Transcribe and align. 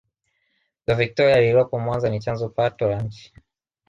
ziwa 0.85 0.95
victoria 0.97 1.39
lililopo 1.39 1.79
mwanza 1.79 2.09
ni 2.09 2.19
chanzo 2.19 2.49
pato 2.49 2.87
la 2.89 3.01
nchi 3.01 3.33